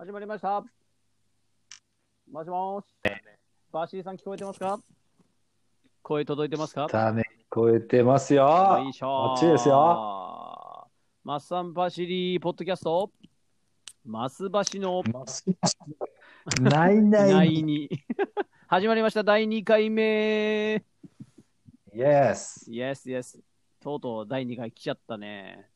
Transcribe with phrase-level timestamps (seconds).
[0.00, 0.64] 始まりました。
[2.30, 2.86] もしもーし。
[3.72, 4.78] バーシーさん聞こえてますか？
[6.02, 6.86] 声届いてますか？
[6.86, 8.44] だね、聞こえてますよ。
[8.80, 10.86] よいしょこっちですよ。
[11.24, 13.10] マッサンバシリーポッドキャスト、
[14.04, 15.02] マスバシの？
[15.12, 15.44] ます
[16.62, 17.30] ないない。
[17.30, 17.88] 第2。
[18.68, 20.76] 始まりました、第2回目。
[21.92, 22.70] Yes。
[22.70, 23.40] Yes, yes.
[23.80, 25.68] とうとう第2回来ちゃったね。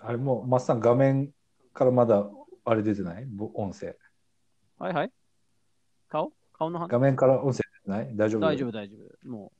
[0.00, 1.32] あれもう、マッサン画面
[1.72, 2.28] からまだ
[2.64, 3.26] あれ出てない？
[3.26, 3.96] ぼ音声。
[4.78, 5.12] はいはい。
[6.08, 6.32] 顔？
[6.52, 6.88] 顔の話？
[6.88, 8.16] 画面から音声出てない？
[8.16, 8.40] 大丈夫？
[8.40, 9.28] 大丈夫、大丈夫。
[9.28, 9.52] も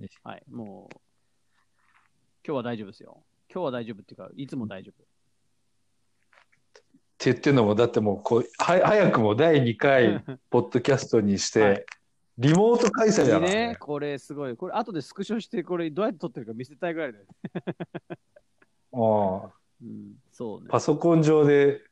[0.00, 0.96] うはい、もう、
[2.46, 3.24] 今日は大丈夫ですよ。
[3.52, 5.02] 今日は大丈夫っていうか、いつも大丈夫。
[5.02, 5.06] っ
[7.18, 11.84] て言ってんのも、だってもうこう、は早くも第2回、 ポッドキャストにして、はい
[12.40, 14.56] リモート開催だからねね、これすごい。
[14.56, 17.30] これ、後でスクショして、これどうやって撮ってるか見せたいぐらいだよね。
[18.94, 20.68] ああうん、そうね。
[20.70, 21.82] パソコン上で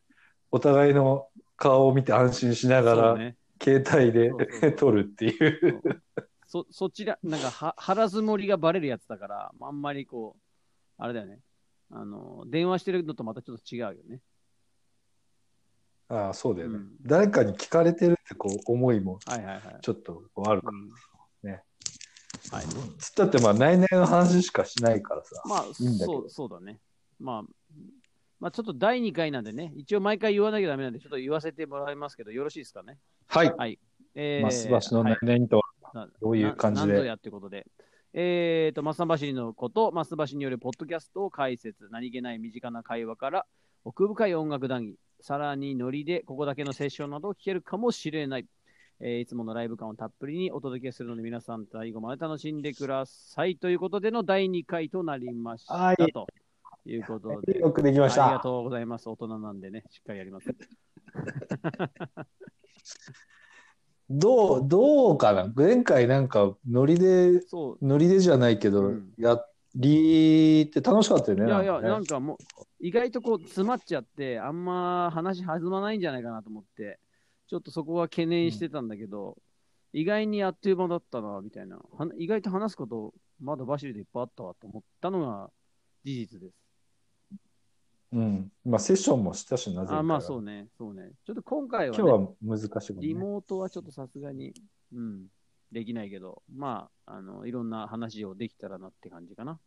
[0.51, 4.33] お互いの顔を見て安心しながら、ね、携帯で
[4.77, 5.81] 撮るっていう。
[6.47, 10.41] そそちら、なんかは腹積もりがバレるやつだから、あんまりこう、
[10.99, 11.41] あれだよね。
[11.91, 14.21] あの、電話してるのとまたちょっと違うよね。
[16.09, 19.79] ああ、そうだよね、うん誰かに聞かれてるってこう思いもはいはいはい。
[19.83, 20.89] ちょっとこうあるかうん
[21.43, 21.65] ね。
[22.53, 22.65] はい。
[22.65, 22.71] ら。
[22.99, 25.43] つったってまあ、内々の話しかしないからさ。
[25.47, 26.79] まあ、いいそう、そうだね。
[27.19, 27.45] まあ、
[28.41, 32.99] まあ、ちょっと第2回なんでね、一応毎回言わなきゃダメなんで、ちょっと言わせてもらいますけど、よろしいですかね？
[33.29, 33.55] はい。
[33.57, 33.79] はい。
[34.15, 36.87] えマスバシのはい内々とはなどういう感じで？
[36.89, 37.67] ななんぞやってことで。
[38.19, 43.47] えーと、マスバシのこと、マスバシによるポッドキャストを解説、何気ない身近な会話から、
[43.85, 48.47] 奥深い音楽談義、さらにノリでここだけのセッションなどを聞けるかもしれない。
[49.01, 53.57] えーいつものライブ感をたっぷりにお届けするので、皆さん最後まで楽しんでください。
[53.57, 55.75] ということでの第2回となりました。
[55.75, 56.27] はいと
[56.87, 57.59] いうことで。
[57.59, 58.27] よくできました。
[58.27, 59.09] ありがとうございます。
[59.09, 60.55] 大人なんでね、しっかりやります。
[64.09, 65.53] どう、どうかな？
[65.55, 67.41] 前回なんかノリで。
[67.53, 69.45] ノリでじゃないけど、うんや
[69.77, 71.47] りって楽しかったよね。
[71.47, 72.37] いやいや、なんかもう、
[72.81, 76.99] 意外とこう、詰まっちゃって、あんま話弾まないんじゃないかなと思って、
[77.47, 79.37] ちょっとそこは懸念してたんだけど、
[79.93, 81.77] 意外にあっという間だったな、みたいな。
[81.77, 85.51] は意外と話すこと、まだバシリでいっぱいあったわと思ったのが
[86.05, 86.66] 事実です。
[88.17, 88.51] うん。
[88.65, 91.13] まあ、セッションもしたしな、前回はあ、まあそうね、そうね。
[91.27, 93.01] ちょっと今回は、ね、今日は難しいね。
[93.03, 94.55] リモートはちょっとさすがに、
[94.95, 95.27] うん、
[95.71, 99.61] できないけど、まあ、あの、いろんな話をできたらなって感じかな。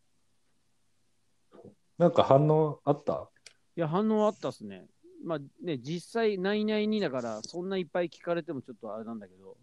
[1.96, 3.30] なんか反応あった？
[3.76, 4.88] いや、反応あったっすね。
[5.24, 9.56] まあね、実際、内々にだから、そんないっぱい聞かれてもちょっとあれなんだけど、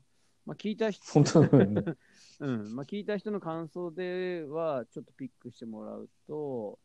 [0.46, 1.84] まあ聞いた人、本当ね。
[2.40, 6.80] うん、まあ聞いた人の感想では、ちょっとピックしてもらうと、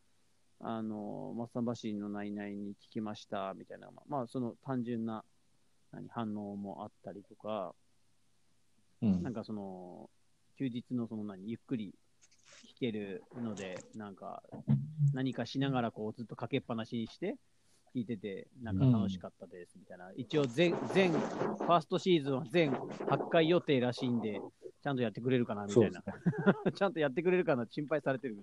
[0.65, 5.25] あの、マッサンバシーの内々に聞きました、みたいな、まあ、まあその単純な
[5.93, 7.75] 何反応もあったりとか、
[9.03, 10.09] うんなんかその、
[10.57, 11.93] 休日のその何、ゆっくり
[12.65, 14.45] 聞けるので、なんか、
[15.13, 17.35] 何かしながらこうずっとかけっぱなしにして、
[17.93, 20.13] 聞いてて、なんか楽しかったです、みたいな。
[20.17, 24.41] 一応全、全、ファーストシーズンは全8回予定らしいんで、
[24.83, 26.03] ちゃんとやってくれるかな、みたいな。
[26.75, 28.37] ちゃんとやってくれるかな、心配されてる。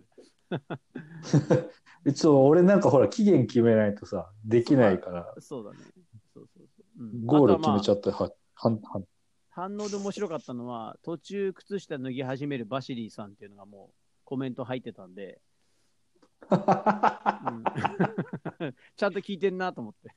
[2.06, 5.78] 一応俺なんかほら期限決めないとさできないから そうだね。
[6.34, 7.04] そうそうそう。
[7.04, 9.06] うん、ゴール決めちゃってははんはん
[9.50, 15.42] 反応で面白かったのは、途中靴下脱ぎ始めるバシリーさんっていうのがもうコメント入ってたんで、
[16.50, 16.60] うん
[18.96, 20.16] ちゃんと聞いてんなと思って、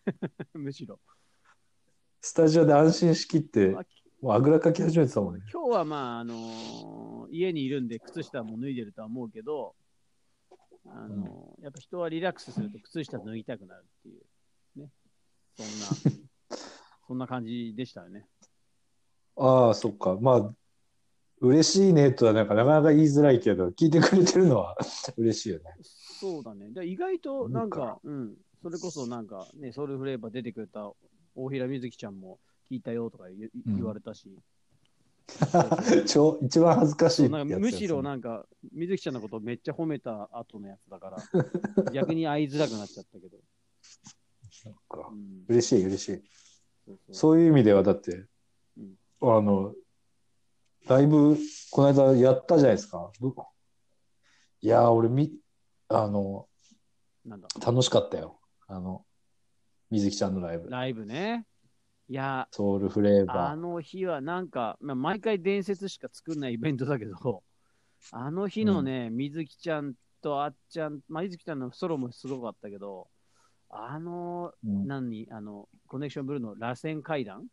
[0.55, 1.01] むしろ。
[2.21, 3.85] スタジオで安心しきってまあ
[4.23, 9.75] もうあぐらかき始めてたもんね今日はまあ、あのー家にいるんで靴下も脱いでるとは思うけど、
[10.87, 14.13] あのーやっぱ人はリラックスすると靴下脱ぎたくなるってい
[14.77, 14.91] う、ね。
[15.57, 15.67] そん
[16.11, 16.19] な、
[17.09, 18.27] そんな感じでしたよね。
[19.37, 20.55] ああそっかまあ
[21.41, 24.77] 嬉しいねとはなんかなかなか言いづらいけど聞いてくれてるのは
[25.17, 26.71] 嬉しいよねそうだね。
[26.71, 30.93] で意外となんか、うん、それこそなんかね、ソウルフレーバー出てくれた
[31.35, 32.39] 大平瑞希ちゃんも
[32.73, 33.25] 聞いたよとか
[33.67, 34.35] 言,、われたし、
[36.09, 43.39] 超一番恥ずかしいなんかむしろななんか、瑞希ちゃんのことめっちゃ褒めた後のやつだから、 逆に会いづらくなっちゃったけど。
[44.65, 46.23] うん、嬉しい嬉しい。
[46.87, 47.15] そうそう。
[47.15, 48.27] そういう意味ではだって、
[48.79, 48.97] うん。
[49.21, 49.75] あの
[50.87, 51.37] だいぶ
[51.71, 53.13] この間やったじゃないですか。
[53.21, 53.35] ど
[54.61, 55.37] いやー俺み
[55.89, 56.49] あの
[57.25, 58.41] なんだ、楽しかったよ。
[58.67, 59.05] あの
[59.91, 60.71] 水木ちゃんのライブ。
[60.71, 61.47] ライブね。
[62.09, 67.43] いや、ソウルフレーバーあの日はなんか、まあ、毎回伝説しか作んないイベントだけど、
[68.11, 73.09] あの日のね、水木ちゃんとあっちゃん、まあ、水木ちゃんのソロもすごかったけど、
[73.71, 77.47] あの、うん何、あの、コネクションブルーの螺旋階段？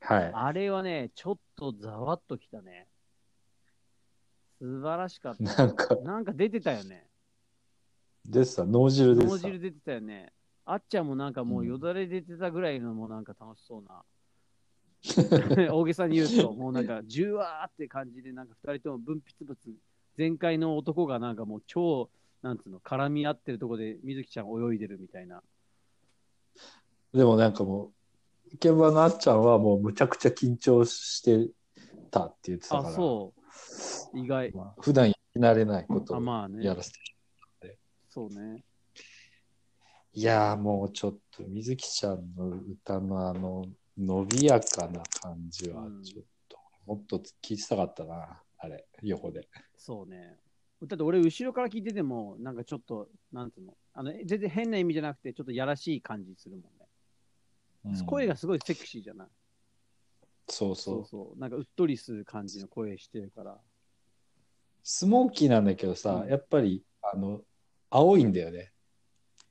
[0.00, 0.30] はい。
[0.32, 2.88] あれはね、ちょっとざわっときたね。
[4.58, 5.66] 素晴らしかった。
[5.66, 7.06] なんか、なんか出てたよね。
[8.24, 9.28] でさ、脳汁でさ。
[9.28, 10.32] 脳汁出てたよね。
[10.66, 14.02] あっちゃんもなんかもうよだれ出てたぐらいのもなんか楽しそうな。
[15.70, 19.56] 大げさに言うと、もうなんか、じゅわーって感じで、なんか二人とも分泌物、
[20.16, 22.10] 全開の男がなんかもう超、
[22.42, 25.40] なんつうの、絡み合ってるとこで、水木ちゃん泳いでるみたいな。
[27.12, 27.92] でもなんかも
[28.50, 31.52] う、現場のあっちゃんはもうむちゃくちゃ緊張して
[32.10, 32.88] たって言ってたから。
[32.88, 33.32] あ、そ
[34.12, 34.18] う。
[34.18, 34.52] 意外。
[34.52, 36.74] まあ普段やり慣れないことあ、をまあねや。
[36.74, 36.98] らせて。
[38.08, 38.64] そうね。
[40.16, 43.66] いやーもうちょっと水木ちゃんの歌のあの
[43.98, 49.46] 伸びやかな感じはうんちょっと、もっと聞いてたかったな、あれ、横で。
[49.76, 50.38] そうね。
[50.82, 56.68] だって俺、後ろから聞いてても、なんかちょっと、なんつうの、あの全然変な意味じゃなくて、ちょっとやらしい感じするもんね。
[57.84, 59.28] うん声がすごいセクシーじゃない
[60.48, 61.38] そうそうそうそう。
[61.38, 63.58] なんかうっとりする感じの声してるから。
[64.82, 67.42] スモーキーなんだけどさ、うんやっぱりあの
[67.90, 68.72] 青いんだよね。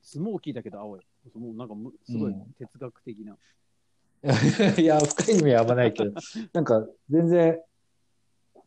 [0.06, 1.00] スモーキーだけど青い。
[1.34, 2.54] もうなんかむすごいうん。
[2.56, 3.36] 哲学的な。
[4.80, 6.12] いや、深い意味はあんまないけど、
[6.54, 7.60] なんか全然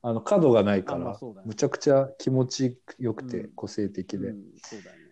[0.02, 1.18] あの角がないから、ね。
[1.46, 3.52] むちゃくちゃ気持ちよくてうん。
[3.54, 5.04] 個性的で、うん、そうだよね。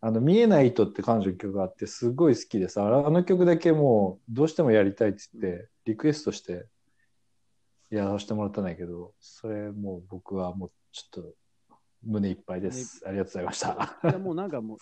[0.00, 6.66] あの見えない糸って彼女の曲があってすごい好きでさあの曲だけもうどうしてもやりたいっつってリクエストして
[7.88, 11.34] やらせてもらったんだけどそれもう僕はもうちょっと
[12.06, 13.98] 胸いっぱいです、ありがとうございました。
[14.04, 14.78] いやもうなんかもう、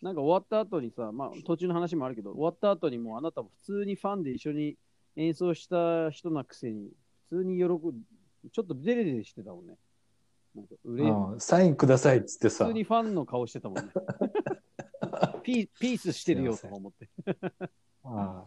[0.00, 4.76] なんか終わった後にさ、まあ途中の話もあるけど、終わった後にもうあなたも普通にファンで一緒に
[5.16, 6.90] 演奏した人なくせに、
[7.28, 7.94] 普通に喜ぶ、
[8.52, 9.76] ちょっとデレデレしてたもんね。
[10.54, 13.92] なんかうれうんサインくださいっつって普さ通にファンの顔してたもんね。
[15.42, 17.08] ピーピースしてるよとか思って。
[18.04, 18.46] ああ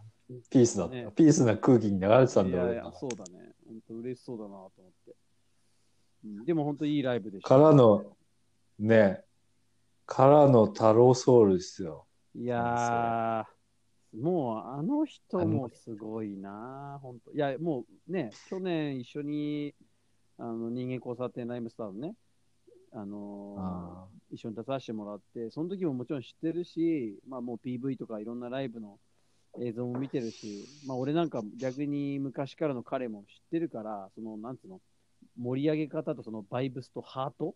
[0.50, 3.52] ピースだった、ねピースな空気に流れてたんいだ俺やいや、そうだね。
[3.66, 5.14] 本当嬉しそうだなと思って。
[6.24, 7.48] うん、でも本当いいライブでした。
[7.48, 8.16] からの
[8.78, 9.22] ね
[10.06, 17.32] からの太郎ソウルですよいやー、もうあの人もすごいな、本当。
[17.32, 19.74] いや、もうね、去年一緒に
[20.38, 22.14] あの人間交差点ライムスターのね、
[22.92, 28.98] あのーあ一緒に出させてもらって、その時ももちろん知ってるし、まあもう PV とかいろんなライブの
[29.60, 34.80] 映像も見てるし、まあ俺なんか逆に昔からの彼も知ってるから、その、なんつうの、
[35.38, 37.54] 盛り上げ方とそのバイブスとハート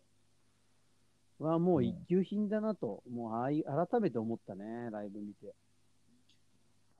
[1.38, 5.54] はもう一級品だなと、もうああい改めて思ったね、ライブ見て。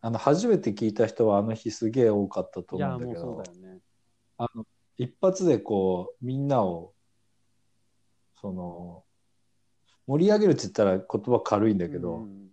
[0.01, 3.81] あの初めて聞いた人はあの日すげえ多かったと思うんだけどね。
[4.39, 4.65] あの
[4.99, 6.93] 一発でこうみんなを
[8.41, 9.05] その
[10.07, 12.47] 盛り上げるって言ったら言葉軽いんだけど、うん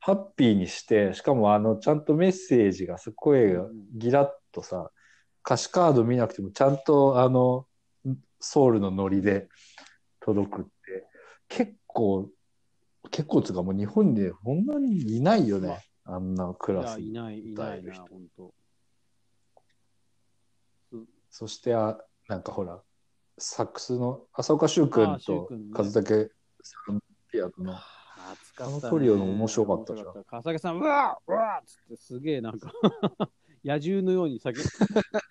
[0.00, 4.90] ハッピーにしてしかもあのちゃんとメッセージがさ声がうんギラッとさ
[5.44, 7.66] 歌詞カード見なくてもちゃんとあの
[8.40, 9.48] ソウルのノリで
[10.28, 11.06] 届くって
[11.48, 12.28] 結構
[13.10, 16.18] 結構つうかもう日本でこんなにいないよね、あ。
[16.18, 18.52] んなクラスいない、いないな、本当。
[21.30, 21.98] そしてあ
[22.28, 22.82] なんかほら
[23.38, 26.30] サックスの浅岡修君と和武
[26.62, 27.00] さん
[27.32, 27.74] ピアノの。
[27.74, 30.08] あのトリオの面白かったじゃん。
[30.08, 30.30] 面白かった。
[30.42, 32.70] 笠木さん、うわーうわーっつってすげえなんか
[33.64, 34.54] 野獣のように叫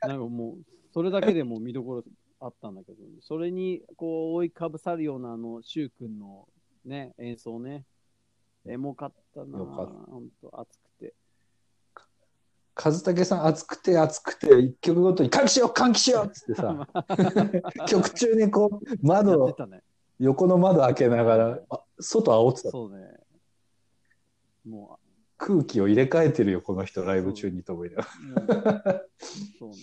[0.07, 2.03] なんかもう、それだけでもう見どころ
[2.39, 6.47] あったんだけど、それにこう覆いかぶさるようなあの、シュウ君の
[6.85, 7.85] ね、演奏ね。
[8.65, 11.13] エモかったなよかった本当熱くて。
[12.75, 16.87] 和武さん熱くて熱くて一曲ごとに「換気しよう換気しよう!」っつってさ
[17.89, 19.81] 曲中にこう窓たね。
[20.19, 23.19] 横の窓開けながらあ外煽ってたそうね。
[24.65, 24.99] も
[25.37, 29.05] 空気を入れ替えてるよこの人ライブ中にと思いながら
[29.57, 29.77] そうね。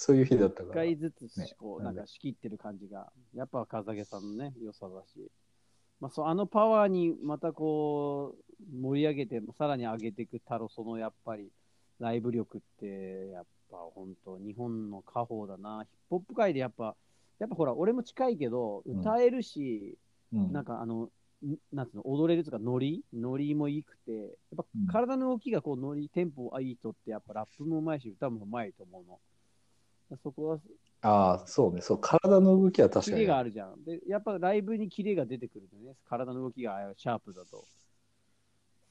[0.00, 0.74] そういう日だった一から。
[0.74, 5.30] 回ずつねこう、なんんか仕切ってる感じが、やっぱ風毛さんのね、良さだし、
[6.00, 11.50] まあ、そうあのパワーにまたこう、盛り上げて、さらに上げていく太郎、そのやっぱり、
[11.98, 15.84] ライブ力って、やっぱ本当、日本の家宝だな。
[15.84, 16.94] ヒップホップ界でやっぱ、
[17.40, 19.98] やっぱほら、俺も近いけど、うん歌えるし、
[20.32, 20.52] うん。
[20.52, 21.10] なんかあの、
[21.44, 23.04] んなんつうの、踊れるとか、ノリ？
[23.12, 24.86] ノリもいいくて、やっぱうん。
[24.86, 29.18] 体の動きがこう、ノリ、テンポがいい人って、やっぱラップもうまいし、歌もうまいと思うの。
[30.16, 30.58] そこは、
[31.00, 33.84] ああそうねそう体の動きは確キかにレがあるじゃん。
[33.84, 35.96] で、やっぱライブにキレが出てくるんだよね。
[36.08, 37.64] 体の動きがシャープだと。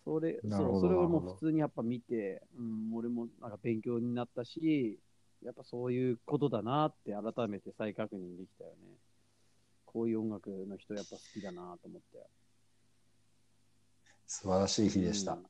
[0.06, 5.00] それ、なるほどそうそれをもう普通にやっぱ見て、うん、俺もなんか勉強になったし、
[5.44, 8.76] やっぱそういうことだなって改めて再確認できたよね。
[9.86, 12.26] こういう音楽の人やっぱ好きだなと思って。
[14.28, 15.34] 素晴らしい日でした。
[15.34, 15.46] うん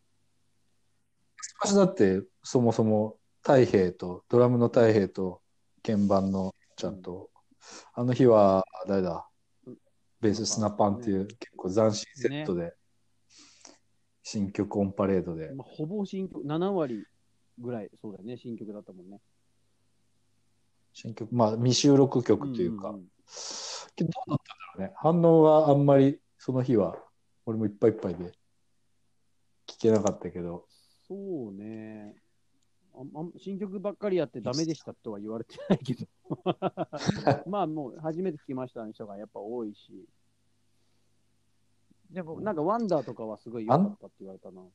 [1.60, 5.42] 私だってそもそも太平とドラムの太平と
[5.88, 7.30] 鍵盤のちゃんと、
[7.94, 9.26] あの日は誰だ？
[10.20, 12.74] ベーススナパンっていう結構斬新セットで、
[14.22, 17.06] 新曲オンパレードで、まあ、ほぼ新曲、7割
[17.58, 19.22] ぐらい、そうだよね、新曲だったもんね。
[20.92, 23.04] 新曲まあ未収録曲というか、んんん。
[23.96, 24.40] けどどうだっ
[24.76, 24.94] たんだろうね。
[24.98, 26.98] 反応はあんまりその日は
[27.46, 28.34] 俺もいっぱいいっぱいで
[29.68, 30.66] 聞けなかったけど。
[31.08, 31.16] そ
[31.52, 32.14] うね
[33.38, 36.08] 新曲ばっかりやってダメでしたとは言われてないけど。
[37.48, 40.08] まあもう初めて聞きましたの人がやっぱ多いし。
[42.10, 44.62] でもなんかワンダーとかはすごい良かったって言われたな。
[44.62, 44.66] あ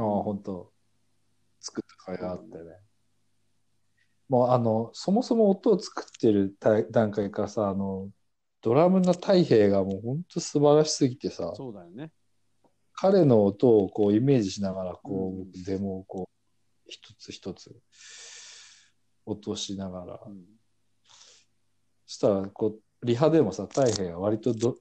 [0.00, 0.72] あ、本当
[1.60, 2.76] 作った甲斐があったよね。
[4.28, 8.10] もうあの、そもそも音を作ってるた段階からさ、あの、
[8.60, 12.12] ドラムの太平がもう本当素晴らしすぎてさ、そうだよね。
[12.94, 16.41] 彼の音をこうイメージしながら、こうんう、デモをこう、
[16.92, 17.74] 一つ一つ
[19.24, 20.42] 落としながら、うん
[22.04, 24.76] そしたら、こう、リハでもさ、太平が割とど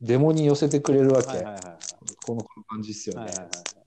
[0.00, 1.28] デモに寄せてくれるわけ。
[1.28, 1.76] はいはいはいはい。
[2.24, 3.26] このこの感じっすよね。
[3.26, 3.82] はいはいはいは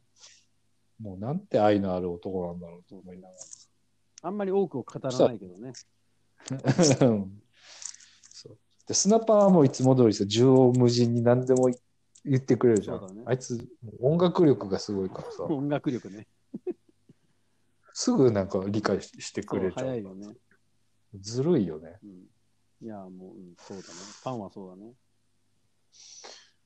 [0.99, 1.01] い。
[1.01, 3.39] もうなんて愛のある男なんだろうと思いながら。
[4.21, 5.73] あんまり多くを語らないけどね。
[6.51, 6.53] う
[7.05, 7.41] ん
[8.31, 11.69] そうでスナッパーはもういつも通りさ縦横無尽に何でも
[12.23, 13.67] 言ってくれるじゃん、ねあいつ
[13.99, 16.27] 音楽力がすごいからさ 音楽力ね。
[17.99, 20.27] すぐなんか理解ししてくれちゃう早いよね。
[21.19, 22.85] ずるいよねうん。
[22.85, 23.89] いや、もう、うん、そうだね。
[24.21, 24.93] ファンはそうだね。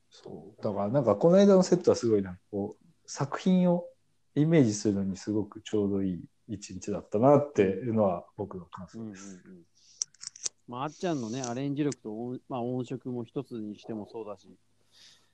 [0.10, 3.86] そうだからなんかこの間のセットはすごいなんかこう作品を
[4.36, 9.42] イメージするのにすごくちょうどいい一日だったなっていうのは僕の感うんうんうん想です、。
[10.68, 14.50] まあ、あっちゃんのね、アレンジ力と音,、まあ、音色も一つにしてもそうだし、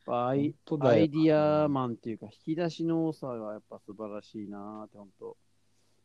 [0.06, 5.36] アイアイディアマンっていうか、引き出しの多さがやっぱ素晴らしいなって、本当。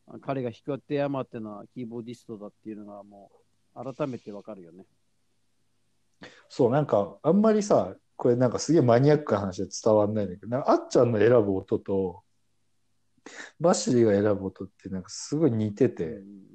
[0.08, 3.30] あ彼が弾く手山っていうのはキーボーディストだっていうのがも
[3.74, 4.84] う改めてわかるよね。
[6.48, 12.22] そうなんかあんまりさこれなんかすげえマニアックな話で伝わんないんだけどあっちゃんの選ぶ音と
[13.58, 16.52] バッシリーが選ぶ音ってなんかすごい似てて、うんうん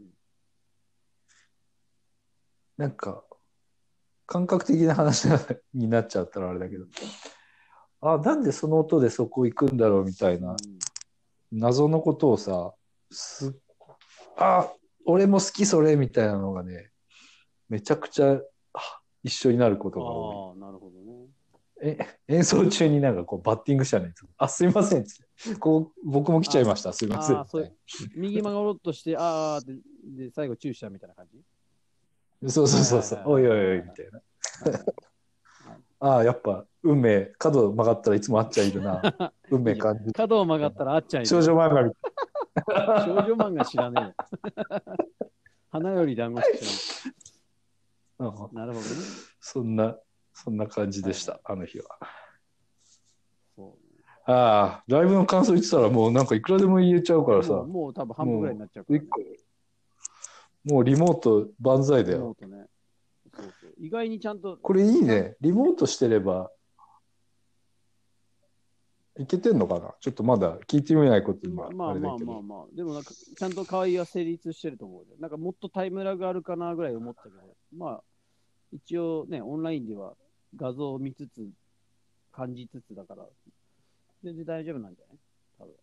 [2.77, 3.23] なんか
[4.27, 5.27] 感覚的な話
[5.73, 6.85] になっちゃったらあれだけど
[8.01, 10.55] あなんでその音でそこ行くんだろうみたいな
[11.51, 12.73] 謎のことをさ
[13.11, 13.55] す
[14.37, 14.71] あ
[15.05, 16.91] 俺も好きそれみたいなのがね
[17.69, 18.39] めちゃくちゃ
[18.73, 20.63] あ一緒になることが多い。
[20.63, 21.27] ああ、なるほどね。
[21.81, 21.97] え
[22.27, 25.05] 演奏中になんかこうバッティングしたのにあすいません
[25.59, 26.91] こう僕も来ちゃいました。
[26.93, 27.45] すいません
[28.15, 29.73] 右曲がろうとして、あーって、
[30.25, 32.51] で、最後チューしたみたいな感じ？
[32.51, 33.21] そうそうそうそう。
[33.25, 34.21] おいおいおいみたいな。
[35.99, 37.31] ああやっぱ運命。
[37.37, 39.01] 角曲がったらいつもあっちゃいるな。
[39.51, 41.27] 運命感じ角を曲がったらあっちゃんいる。
[41.27, 41.91] 少女漫画み
[42.67, 44.13] 少女漫画知らねえよ。
[45.71, 47.05] 花より団子し知
[48.19, 48.31] らん。
[48.53, 48.85] なるほどね。
[49.39, 49.97] そんな
[50.33, 51.41] そんな感じでした、はい。
[51.45, 51.85] あの日は。
[53.55, 53.77] そ
[54.27, 54.31] う。
[54.31, 57.53] ああライブの感想言ってたらもうなんかいくらでも言えちゃうからさ。
[57.53, 59.05] もうもう多分半分ぐらいになっちゃうから、ね。
[60.65, 62.65] もうリモート万歳だリよモートね。
[63.33, 63.73] そうそう。
[63.77, 65.37] 意外にちゃんと、これいいね。
[65.39, 66.51] リモートしてれば
[69.19, 69.95] いけてんのかな？
[69.99, 75.05] ちょっとまだ聞いてみないこと今まあまあまあまあ、でもなんか、ちゃんと可愛いは成立してると思うよ。
[75.19, 77.35] なんかもっとタイムラグあるかなぐらい思ったけど、
[77.75, 78.03] まあ、
[78.71, 80.13] 一応ね、オンラインでは
[80.55, 81.49] 画像を見つつ、
[82.31, 83.25] 感じつつだから、
[84.23, 85.17] 全然大丈夫なんじゃない？
[85.59, 85.73] 多分。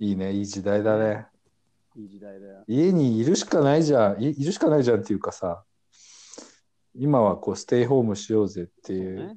[0.00, 0.32] いいね。
[0.32, 1.26] いい時代だね。
[1.96, 2.64] いい時代だよ。
[2.68, 4.22] 家にいるしかないじゃん。
[4.22, 5.64] いいるしかないじゃんっていうかさ。
[6.94, 9.36] 今はこうステイホームしようぜっていうね。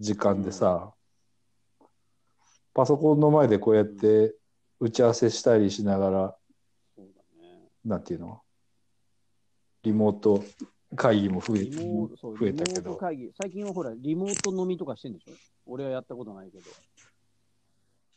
[0.00, 0.92] 時間でさ、
[2.74, 4.34] パソコンの前でこうやって
[4.80, 6.36] 打ち合わせしたりしながら
[6.96, 7.68] そうだね。
[7.84, 8.40] なんていうの？
[9.82, 10.44] リモート
[10.94, 13.30] 会議も増えリモート、そう、増えたけど会議。
[13.40, 15.32] 最近はほら、リモート飲みとかしてんでしょ？
[15.66, 16.64] 俺はやったことないけど。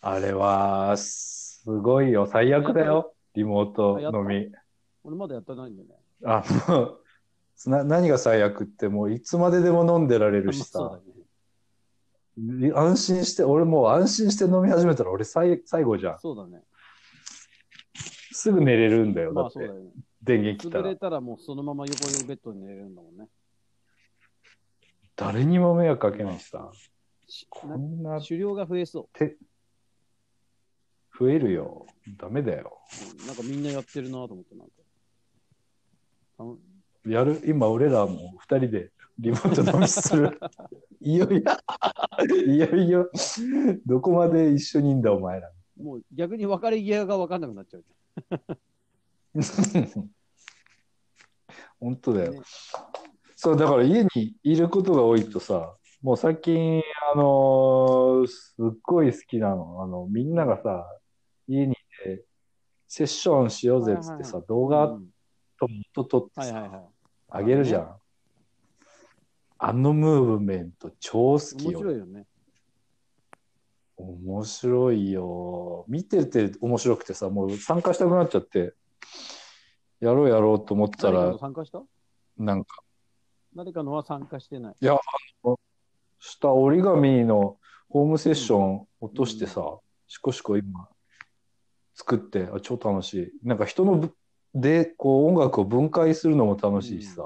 [0.01, 4.51] あれはすごいよ最悪だよリモート飲み
[5.03, 5.95] 俺まだやってないんだよね。
[6.23, 6.97] あの
[7.65, 11.03] な何が最悪ってもういつまででも飲んでられるしまあさそうだね。
[12.73, 16.63] 安心して俺もう安心して飲み始めたら俺最最後じゃんそうだね。
[18.31, 19.91] すぐ寝れるんだよだってまあそうだよね。
[20.21, 23.27] 電源切ったら潰れたらもうそのまま横にベッドに寝れるんだもんね。
[25.15, 26.71] 誰にも迷惑かけないしさ
[27.27, 29.37] しこんな狩猟が増えそ手
[31.17, 31.85] 増えるよ
[32.17, 32.79] ダメだよ
[33.17, 33.21] う。
[33.21, 34.73] うんなんかみんなやってるなと思って、なんか。
[36.39, 36.57] あの
[37.07, 40.39] やる今俺らも二人でリモート飲みする
[41.01, 41.57] いよいや
[42.45, 43.09] いよいよ、
[43.85, 45.51] どこまで一緒にいんだ、お前ら。
[45.81, 47.83] もう逆に別れ際が分かんなくなっちゃう
[51.79, 52.31] 本当だよ。
[52.33, 52.39] ね
[53.35, 56.81] そう、だから家にいることが多いとさ、もう最近、
[57.13, 59.83] あのーすっごい好きなの。
[59.83, 60.87] あの、みんながさ、
[61.47, 62.25] 家にいて、
[62.87, 65.09] セッションしようぜっつってさ、動画うん
[65.59, 66.85] と音撮ってさ、はいはいはい。
[67.29, 67.97] あげるじゃん。
[69.67, 71.79] あのムーブメント超好き面よ。
[71.79, 72.27] 白いよね。
[73.97, 75.85] 面白いよ。
[75.87, 78.75] 見てて面白くてさ、もう参加したくなっちゃって、
[79.99, 81.81] やろうやろうと思ってたら誰かの、参加した？
[82.37, 82.83] なんか、
[83.55, 84.75] 誰かのは参加してない。
[86.19, 87.57] した折り紙の
[87.89, 90.87] ホームセッション落としてさ、しこしこ今
[91.95, 93.31] 作って、あ、超楽しい。
[93.41, 94.13] なんか人のぶ
[94.53, 97.23] で、こう音楽を分解するのも楽しいしさ、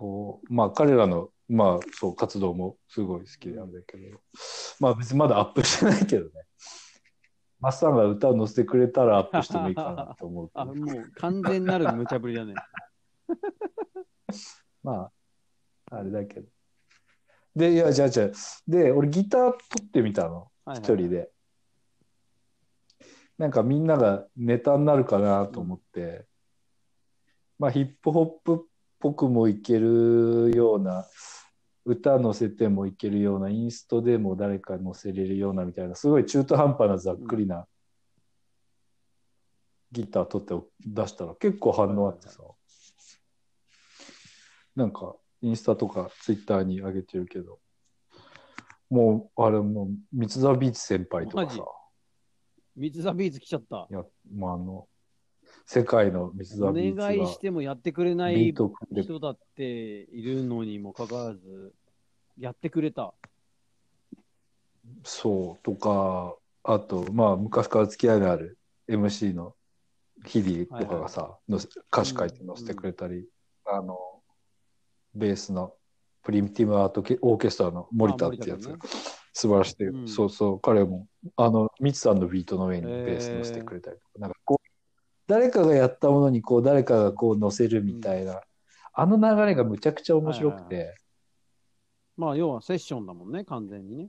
[0.00, 4.18] こう、まあ彼らの、まあそう、活動もすごい好きなんだけど、
[4.80, 6.30] まあ別にまだアップしてないけどね。
[7.60, 10.74] マッサンが歌を載せてくれたらアップしてもいいかなと思うけ あ、ど。
[10.74, 12.54] もう完全なる無茶ぶりだね。
[14.82, 15.12] ま
[15.90, 16.48] あ、あれだけど。
[17.54, 18.28] で、いや、じゃあじゃあ
[18.66, 20.36] で、俺ギター取ってみたの。
[20.36, 21.30] はいはい一人で。
[23.36, 26.24] なんかみんながネタになるかなと思って、
[27.58, 28.69] まあヒップホップっ
[29.00, 31.06] ぽくもいけるような、
[31.84, 37.66] 歌載せてもいけるような、インストでも誰か載せれるようなみたいな、すごい中途半端なざっくりな
[39.92, 40.54] ギター取って
[40.86, 42.42] 出したら結構反応あってさ、
[44.76, 47.58] なんかインスタとかツイッターに上げてるけど、
[48.90, 51.64] もう、あれもう、三沢ビーチ先輩とかさ、
[52.76, 53.86] 三つザビーズ来ちゃった。
[53.90, 54.88] いや、まあ、あの、
[55.72, 61.72] 世界の三お沢ビーチが願いしてもやってくれない人だっているのにもかかわらず、
[62.36, 63.14] やってくれた。
[65.04, 69.54] そう、とか、あと、まあ、昔から付き合いのある MC の
[70.26, 73.28] 日々とかがさ、のせ歌詞書いて載せてくれたり、
[73.64, 73.96] あの、
[75.14, 75.74] ベースの
[76.24, 78.74] プリミティブアートケオーケストラの森田ってやつ、ね。
[79.32, 80.08] 素晴らしい、うん。
[80.08, 84.59] そうそう、彼も、あの、ミツさんのビートの上にベース乗せてくれたりとか、なんかこう、
[85.30, 88.40] 誰かがやったものにこう、誰かがこう乗せるみたいな、
[88.92, 90.94] あの流れがむちゃくちゃ面白くて、はい
[92.16, 94.08] まあ、要はセッションだもんね、完全にね。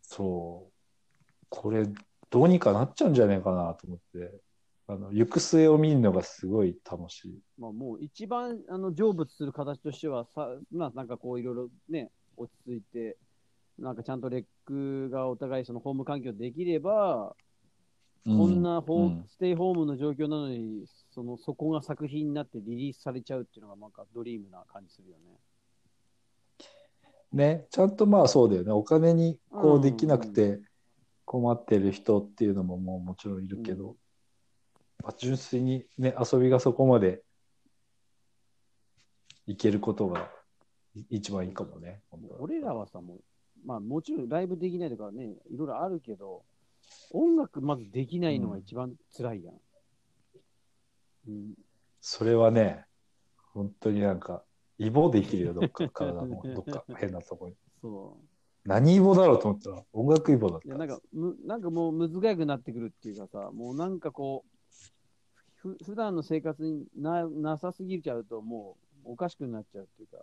[0.00, 1.86] そう、これ、
[2.30, 4.40] どうにかなっちゃうんじゃないかなと思って、
[4.88, 7.38] あの、行く末を見るのがすごい楽しい。
[7.58, 13.18] まあ、もう一番あの成仏する形としてはさ、まあ、なんかこういろいろね、落ち着いて、
[13.78, 17.36] なんかちゃんとレックがお互いそのホーム環境できれば、
[18.24, 25.38] こんなホー、うんステイホームの状況なのに、そのそこが作品になってリリースされちゃうっていうのがなんかドリームな感じするよね。
[27.32, 28.72] ね、ちゃんとまあそうだよね。
[28.72, 30.60] お金にこううんできなくて
[31.24, 33.96] 困ってる人っていうのももうもちろんいるけど、
[35.02, 37.22] まあ純粋にね、遊びがそこまで
[39.46, 40.30] いけることが
[40.94, 42.02] い一番いいかもね。
[42.38, 43.20] 俺らはさ、もう、
[43.64, 46.44] まあもちろんライブできないとかね、いろいろあるけど、
[47.12, 49.54] 音楽まずできないのが一番辛いやん。
[51.28, 51.54] うん、
[52.00, 52.86] それはね、
[53.52, 54.44] 本当になんか、
[54.78, 56.84] イボできるよ、どっか、 体のどっか。
[56.96, 57.56] 変なとこに。
[57.80, 58.26] そう。
[58.64, 64.50] 何イボだろうと思ったら、音楽イボだったいやなんかむなんかもう難しくなってくるっていうかさ、もうなんかこう、
[65.54, 70.18] ふ普段の生活にななさすぎちゃうと、もうおかしくなっちゃうっていうか、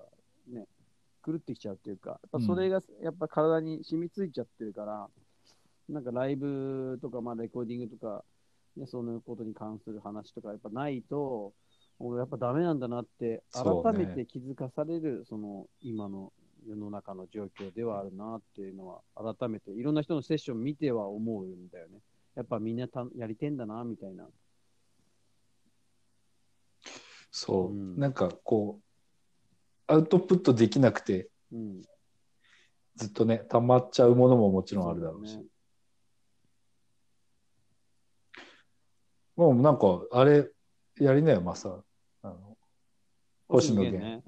[0.47, 0.67] ね、
[1.25, 5.09] 狂ってきちゃうっていうか、やっぱそれがやっぱ体に染みついちゃってるから、
[5.89, 8.23] なんかライブとか、まあ、レコーディングとか、
[8.75, 11.53] ね、そのことに関する話とかやっぱないと、
[11.99, 16.31] 俺やっぱダメなんだなって、改めて気づかされる、その今の
[16.67, 21.99] 世の中の状況ではあるなっていうのは、改めていろんな人のセッション見ては思うんだよね。
[22.35, 24.27] やっぱみんなたやりてんだなみたいな。
[27.31, 28.83] そう、うんなんかこう、
[29.87, 31.81] アウトプットできなくて、うん。
[32.95, 35.33] ずっとね、溜まっちゃうものももちろんあるだろうし。
[35.33, 35.49] そうだね
[39.37, 40.49] もうなんか、あれ、
[40.99, 41.83] やりなよ、マサ。
[42.23, 42.57] あの、
[43.47, 44.03] 星野源。
[44.03, 44.23] ね。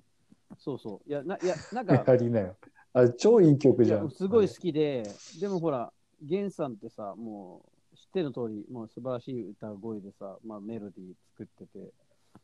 [0.60, 1.10] そうそう。
[1.10, 2.56] いや、ないやなんか、 やりなよ。
[2.94, 4.06] あれ、超いい曲いじゃん。
[4.06, 5.04] やすごい好きで、
[5.40, 5.92] でもほら、
[6.22, 11.92] 源さんってさ、もう知ってる通り、もう素晴らしい歌声でさ、まあ、メロディー作ってて、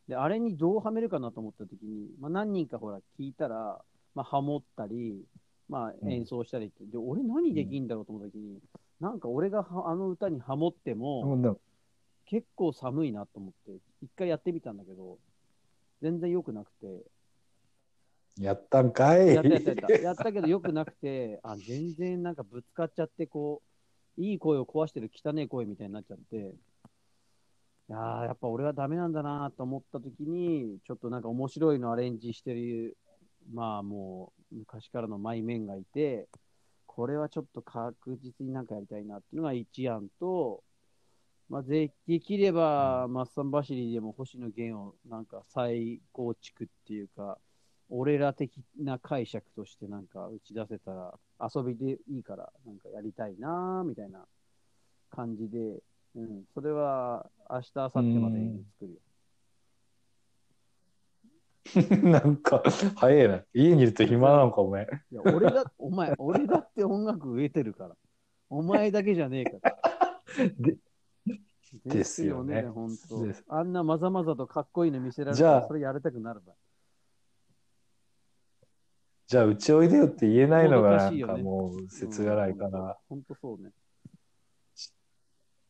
[0.07, 3.79] で、あれにどうはめるかなと思った時に、まあ、何人かほら聞いたら、
[4.15, 5.23] まあ、ハモったり、
[5.69, 8.59] まあ、うん演奏したりって、で、俺何できんだろうと思った時に、
[8.99, 11.55] なんか俺がはあの歌にハモっても、もうな
[12.25, 15.17] 結構寒いなと思って、一回やってみたんだけど、
[16.01, 17.03] 全然良くなくて、
[18.39, 19.33] やったんかい。
[19.33, 19.93] やったやったやった。
[19.93, 23.61] やったけどよくなくて、あ、全然なんかぶつかっちゃって、こ
[24.17, 26.55] う、いい声を壊してる汚い声みたいになっちゃって、
[27.87, 32.97] いやーやっぱ俺はダメなんだなと思った時に、ちょっとなんか面白いのアレンジしてる、
[33.53, 36.27] まあもう昔からのマイメンがいて、
[36.87, 40.63] これはちょっと確実になんかやりたいなっていうのが一案と、
[41.49, 47.37] まあ、でできれば、マッサン走りでも星野源をなんか再構築っていうか、
[47.89, 54.25] 俺ら的な解釈としてなんか打ち出せたら、遊びでいいからなんかやりたいなみたいな
[55.11, 55.83] 感じで、
[56.15, 58.99] うん、それは明日、明後日までに作るよ。
[62.03, 62.63] なんか、
[62.95, 63.43] 早いな。
[63.53, 64.87] 家にいると暇なのか、お前。
[65.11, 67.95] いや、俺だ、お前、俺だって音楽植えてるから。
[68.49, 70.21] お前だけじゃねえから。
[70.59, 70.77] で
[71.83, 76.41] ですよね本当あんなまざまざとかっこいいの見せられたら、それやりたくなる。
[79.27, 82.95] じゃあ、うちおいでよって言えないのが、なんかもう、切がないかな。
[83.09, 83.71] 本当そうね。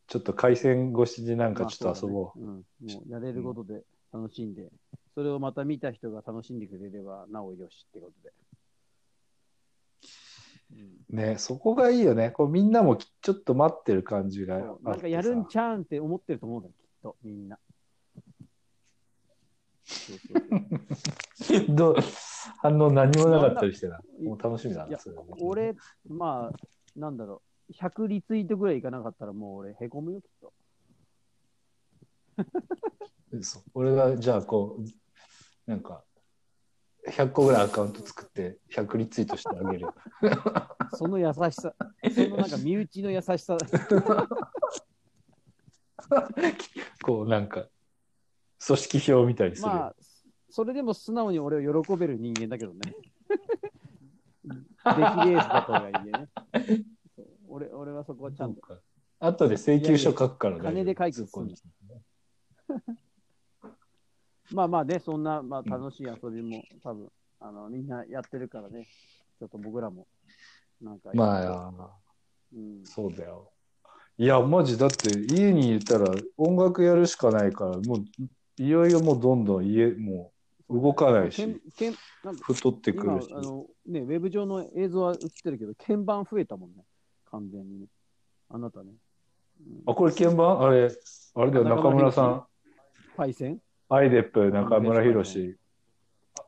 [0.08, 2.40] ちょっと回線越しになんかちょっと遊ぼう。
[2.40, 2.56] まあ
[2.90, 2.94] そうだねうん。
[2.94, 4.70] もうやれることで楽しんで、
[5.14, 8.34] それをまた見た人が楽しんでくれれば、なおよしってことで。
[10.72, 12.32] うんね、そこがいいよね。
[12.32, 17.60] こうみんなもきちょっと待ってる感じがなんかやるんちゃうんって思ってると思うんだよ、きっと、みんな。
[21.70, 21.96] どう
[22.58, 24.00] 反応何もなかったりしてな。
[24.20, 24.98] いもう楽しみだな。
[24.98, 25.76] それね俺、
[26.08, 30.54] まあ、なんだろう、100リツイートぐらいいかなかったら、もう俺、へこむよ、きっと。
[33.42, 36.04] そう俺がじゃあこう、なんか、
[37.08, 39.94] 100個ぐらいアカウント作って、100リツイートしてあげるよ。
[40.94, 43.58] その優しさ、そのなんか身内の優しさ、
[47.04, 47.68] こうなんか、
[48.66, 49.74] 組織表みたいにするよ。
[49.74, 49.96] まあ、
[50.50, 52.80] それでも素直に俺を喜べる人間だけどね。
[54.44, 56.30] 出来レースだとはいえね。
[57.48, 58.80] 俺俺はそこはちゃんんか
[59.20, 61.50] 後で請求書書くから大丈夫金で解決する
[64.52, 68.88] まあまあね、そんな、まあ、楽しい遊びも多分、あのみんなやってるからね、
[69.40, 70.08] ちょっと僕らも、
[70.82, 71.72] なんか、まあ、
[72.54, 73.52] うん、そうだよ。
[74.18, 76.06] いや、マジだって家にいたら
[76.38, 78.06] 音楽やるしかないから、もう
[78.58, 80.32] いよいよもうどんどん家、も
[80.70, 83.34] う動かないし、けんなんか太ってく今るし。
[83.34, 86.84] あの、ね、ウェブ上の映像は映ってるけど、鍵盤増えたもんね、
[87.30, 87.88] 完全にね。
[88.50, 88.92] あなたね。
[89.60, 90.62] うんあ、これ鍵盤？
[90.62, 90.90] あれ、
[91.36, 92.46] あれだよ、中村さん。
[93.18, 93.62] パイセン？
[93.90, 95.56] アイデップ、中村宏史。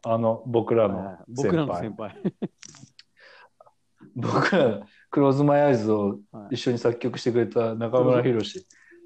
[0.04, 2.15] あの、僕らのはいはい僕らの先先輩。
[4.15, 8.65] 僕ら、クローズマイアイズをはい一緒に作曲してくれた中村宏史。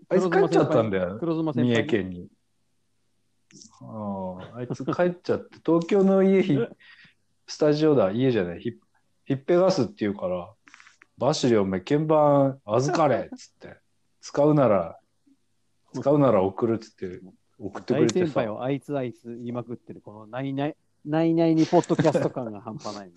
[0.09, 1.19] あいつ帰っちゃったんだよ。
[1.19, 1.73] 三輩。
[1.73, 2.29] 重県に。
[3.81, 6.57] あああいつ帰っちゃって、 東京の家ひ、
[7.47, 8.79] スタジオだ、家じゃない、ひ
[9.25, 10.53] ひっぺがすって言うから、
[11.17, 13.77] バシリお前鍵盤預かれっつって、
[14.21, 14.99] 使うなら、
[15.93, 17.19] 使うなら送るっつって
[17.61, 23.13] 送ってくれ大てさ先輩、をあいつあいつ言いまくってる、このないない、ないないにポッドキャスト感が半端ないの。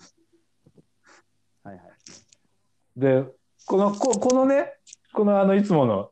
[1.63, 1.85] はいはい。
[2.95, 3.25] で、
[3.65, 4.73] この、ここのね、
[5.13, 6.11] このあの、いつもの、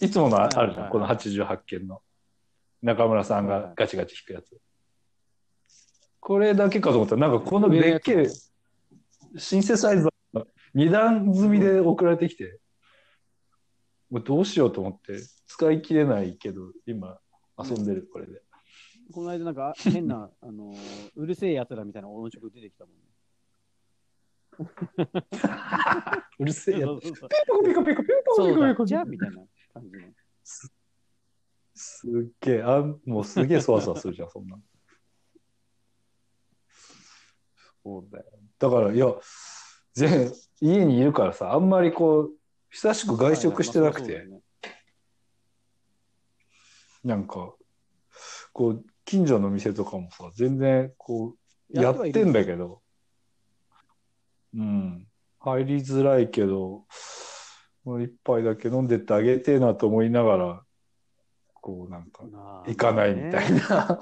[0.00, 2.02] いつものあはいはいはいあるじゃん、この88件の。
[2.82, 4.58] 中村さんはいはいがガチガチ弾くやつ。
[6.20, 8.26] これだけかと思ったら、なんかこのでっけえ
[9.36, 12.59] シンセサイザー二段積みで送られてきて、
[14.18, 17.20] どうしようと思って、使い切れないけど、今
[17.56, 18.42] 遊んでる、これで。
[19.12, 23.02] この間なんか変な、 あのーうるせえやつらみたいな音色出てきたもんね。
[26.38, 29.42] うるせえやそうそうそうピコピコピコピコピコピコピコじゃあみたいな
[29.72, 30.12] 感じの。
[31.74, 34.58] すっげえ、あもうすげえそわそわするじゃん、そんな。
[37.82, 38.24] そうだよ。
[38.58, 39.06] だから、いや、
[39.94, 42.39] 全家にいるからさ、あんまりこう、
[42.70, 44.26] 久しく外食してなくて、
[47.04, 47.54] なんか、
[48.52, 51.34] こう、近所の店とかもさ、全然こ
[51.72, 52.80] う、ややってんだけど、
[54.54, 55.06] うん、
[55.40, 56.84] 入りづらいけど、
[57.84, 60.62] もう一杯だけ飲んでってあげてえなと思いながら、
[61.54, 62.22] こう、なんか、
[62.66, 63.98] 行かないみたいな、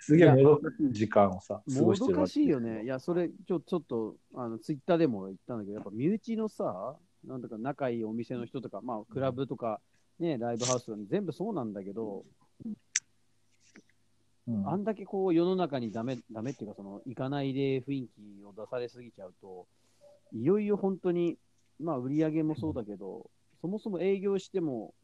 [0.00, 2.84] すげえもどかしい時間をさ、過もごしてるわけどかしいよね。
[2.84, 9.80] いや、それ、ちょちょっと、あのツイッターでも言ったんだけど、やっぱ身内のさ、なんだか仲いいお店の人とか、まあ、クラブとか、
[10.18, 12.24] ね、ライブハウスとか全部そうなんだけど、
[12.64, 12.76] うん。
[14.66, 19.66] あんだけこう世の中にダメ、ダメっていうか、その行かないで雰囲気を出されすぎちゃうと、
[20.32, 21.36] いよいよ本当に、
[21.78, 23.30] まあ売り上げもそうだけど、
[23.60, 24.94] そもそも営業しても、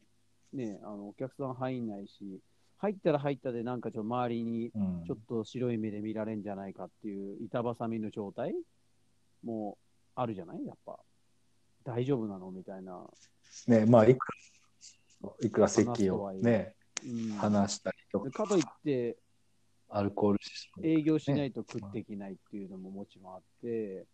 [0.53, 2.39] ね、あのお客さん入んないし、
[2.77, 5.03] 入ったら入ったで、なんかちょっと周りにうん。
[5.07, 8.53] ちょっと白い目で見られんじゃないかっていう板挟みの状態
[9.41, 9.77] も
[10.15, 10.65] あるじゃない？
[10.65, 10.99] やっぱ。
[11.87, 12.51] 大丈夫なの？
[12.51, 13.01] みたいな。
[13.67, 14.27] ね、まあ、いく
[15.23, 19.17] ら、いくら席をね、うん、話したりとか、でかといって、
[19.87, 24.05] アルコールし営業しないと食っていけないっていうのももちろんあって、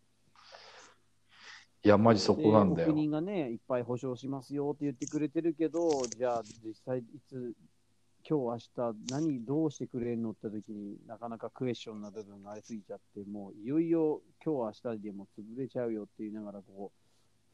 [1.82, 2.86] いや、マジそこなんだよ。
[2.86, 3.02] で国。
[3.02, 7.54] 人がね、いっぱい保証しますよって言ってくれてるけど、じゃあ実際いつ、
[8.26, 17.03] 今日明日何どうしてくれんのって時になかなかクエスチョンな部分がありすぎちゃって、もういよいよ今日明日でも潰れちゃうよって言いながら、こう、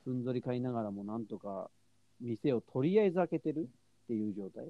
[0.04, 1.70] ふんぞり返りながらもなんとか
[2.20, 3.68] 店をとりあえず開けてる
[4.04, 4.64] っていう状態？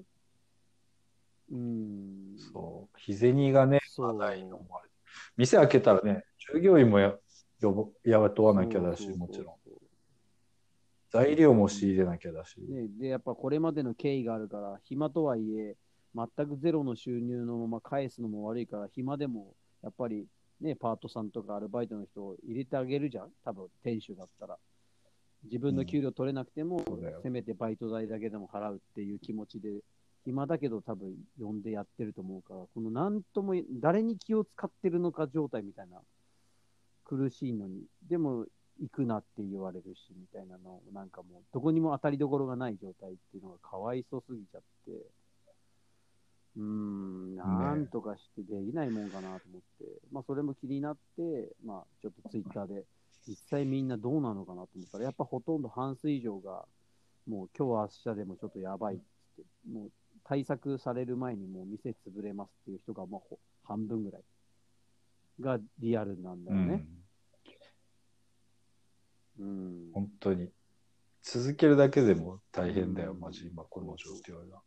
[1.51, 2.39] うーん。
[2.39, 2.99] そう。
[2.99, 4.91] 日銭がね、そうまないのもある。
[5.37, 7.15] 店開けたらね、従業員もや
[7.61, 9.55] 呼ぼ雇わなきゃだし、もちろん。
[11.11, 12.61] 材料も仕入れなきゃだし。
[12.61, 15.77] ね、で、やっぱこれまでの経緯があるから、暇とはいえ、
[16.15, 20.27] 全くゼロの収入のまま返すのも悪いから、暇でも、やっぱり、
[20.61, 23.31] ね、パートさんとかアルバイトの人を入れてあげるじゃん？
[23.45, 24.57] 多分、店主だったら。
[25.45, 26.85] 自分の給料取れなくても、
[27.23, 29.83] せめてバイト代だけでも払うっていう気持ちで、
[30.25, 36.01] 暇だけど多分呼んでやってると思うから、このなんとも、誰に気を使ってるのか状態みたいな、
[37.05, 38.47] 苦しいのに、でも
[38.81, 44.93] 行くなって言われるし、みたいなのを、なんかもう、どこにも当たりどころがない状態っていうのがかわいそうすぎちゃって、
[46.57, 52.85] うーん、なんとかしてできないもんかなと思って、まあ、それも気になって、まあ、ちょっとツイッターで、
[53.31, 56.65] 実際みんなどうなのかなと思ったら、やっぱほとんど半数以上が、
[57.29, 59.91] もう今日明日でもちょっとやばいって、もう
[60.25, 64.23] 対策される前にもう店潰れますっていう人が、まあ、ほ半分ぐらい
[65.41, 66.75] がリアルなんだうよね。
[66.75, 66.89] ん。
[69.39, 69.91] うん。
[69.95, 70.51] 本当に。
[71.23, 74.61] 続けるだけでも大変だよ、うんマジ、今この状況が。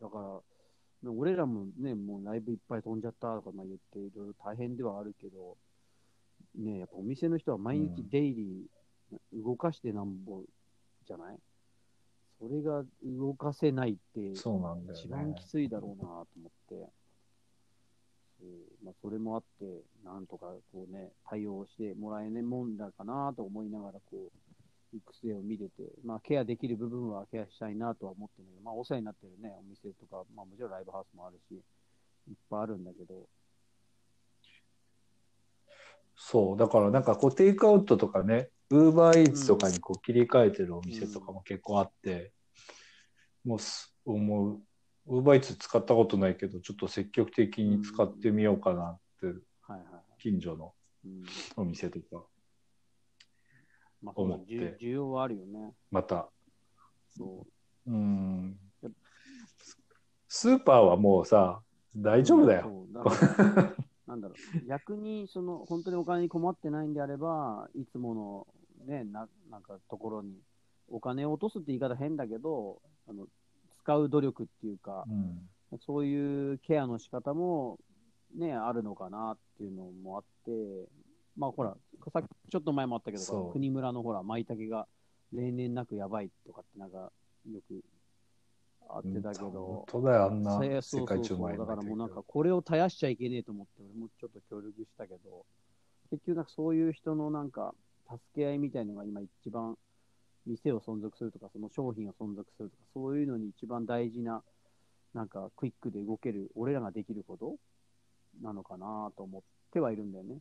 [0.00, 5.56] だから、ね俺らもね、もうライブいっぱい飛んじゃったとかまあ言って、いろいろ大変ではあるけど、
[6.56, 10.42] ね、やっぱお店の人は毎日デイリー動かしてなんぼ
[11.06, 11.38] じゃない、
[12.38, 15.04] それが動かせないって、そうなんだよね。
[15.04, 15.44] 一番き。
[15.46, 16.90] ついだろうなと思って、
[18.40, 24.30] そうまあ、それもあって、なんとかこうね、対応してもらえねえもんだかなと思いながら、こ
[24.92, 33.26] う、育成を見れて、まあ、ケアできる部分はケアしたいなとは思ってるけど、まあ、お世話になってるね、お店とか、まあ、もちろんライブハウスもあるし、いっぱいあるんだけど、
[36.24, 42.32] そう、だからなんかこうテイクアウトとかね、ウーバーイーツとかにこう切り替えてるお店とかも結構あって、
[43.44, 44.60] もうす思う、
[45.08, 49.34] ウーバーイーツ使ったことないけど、ちょっっと積極的に使ってみようかなって、はい
[49.72, 50.02] はいはい。
[50.20, 50.72] 近所の
[51.04, 51.24] うん。
[51.56, 52.24] お店とか、
[54.14, 54.54] 思って。
[54.54, 55.74] 需需要はあるよね。
[55.90, 56.30] また、
[57.08, 57.44] そ
[57.84, 57.90] う。
[57.90, 58.56] うん、
[60.28, 61.62] スーパーはもうさ、
[61.96, 62.86] 大丈夫だよ。
[64.12, 68.46] なんだろう、逆にその本当にお金に困ってないんであれば、いつもの
[68.86, 70.34] ね、ななんかところに
[70.90, 73.26] お金を落とすって言い方変だけど、あの
[73.82, 75.78] 使う努力っていうか、うん。
[75.86, 77.78] そういうケアの仕方も
[78.36, 80.50] ね、あるのかなっていうのもあって、
[81.34, 81.74] まあほら、
[82.12, 84.86] さっきちょっと前もあったけど国村のほら、舞茸が
[85.32, 87.10] 例年なくやばいとかってなんか
[87.50, 87.82] よく
[88.94, 95.44] あってたけ本ど、当だよ、あんな世界一うまいだからもうなんだかこれを絶やしちゃいけねえと思って、俺もちょっと協力したけど、
[96.10, 97.74] 結局なんかそういう人のなんか
[98.10, 99.76] 助け合いみたいのが今一番
[100.46, 104.42] 店を存続するとか、その商品を存続するとか、そういうのに一番大事な、
[105.14, 107.56] なんかクイックで動ける、俺らができること
[108.42, 110.38] なのかなと思ってはいるんだよね。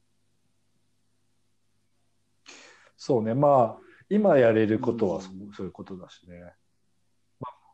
[2.98, 5.22] そうね、まあ、今やれることはうん。
[5.22, 6.54] そうそういうことだしね。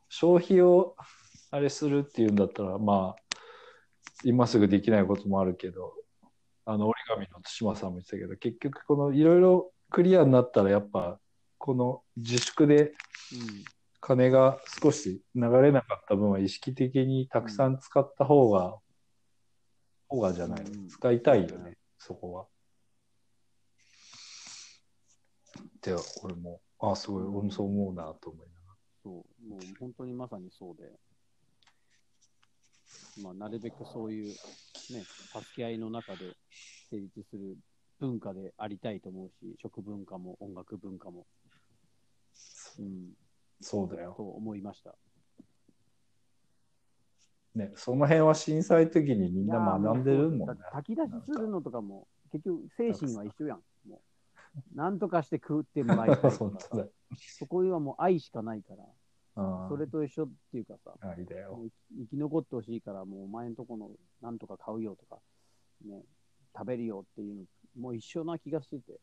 [0.08, 0.96] まあ、消費を
[1.52, 3.38] あれするっていうんだったら、まあ、
[4.24, 5.94] 今すぐできないこともあるけど、
[6.66, 11.20] あの折り紙の対馬さんも言ってたけど、結局、このいろいろクリアになったら、やっぱ、
[11.58, 12.94] この自粛で
[14.00, 18.78] 金が少し流れなかった分は意識的にたくさん使った方が、
[20.08, 22.46] 方がじゃない、うん使いたいよね、そこは。
[25.64, 25.94] って
[26.24, 28.57] 俺もあすごい俺もそう思うなと思いなが
[29.08, 30.92] そう、もう本当にまさにそうで、
[33.24, 34.36] まあ、なるべくそういう、ね、
[35.34, 36.36] 助け合いの中で
[36.92, 37.58] 成立する
[38.00, 41.26] 文化でありたいと思うし、食文化も音楽文化も、
[42.80, 43.12] うん、
[43.62, 44.94] そうだよ、と思いました。
[47.56, 50.56] ね、その辺は震災の時にみんな学んでるもんね。
[50.74, 53.62] 炊き出しするのとかも、結局精神は一緒やん。
[53.88, 56.32] もうなんとかして食ってもらいたい
[57.18, 58.84] そこはもう愛しかないから。
[59.38, 61.60] うんそれと一緒っていうかさ、ありだよ。
[61.96, 65.22] 生き残ってほしいから、もうお前んとこのなんとか買うよとか、
[65.86, 66.02] ね、
[66.56, 67.44] 食べるよっていうの、
[67.80, 69.00] もう一緒な気がしてて。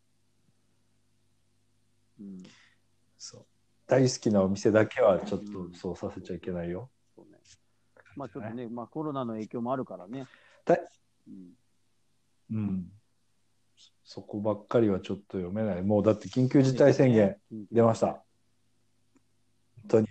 [2.20, 2.42] うん、
[3.16, 3.47] そう
[3.87, 6.90] 大好きなお店だけはちょっとそうさせちゃいけないよ。
[7.14, 7.38] そうね。
[8.16, 10.27] まあちょっとね、まあコロナの影響もあるからね。
[10.64, 10.77] だ
[11.29, 11.53] うん、
[12.51, 12.92] うん。
[14.05, 15.83] そこばっかりはちょっと読めない。
[15.83, 17.37] もうだって緊急事態宣言
[17.70, 18.25] 出ました。。
[19.88, 20.09] 本当に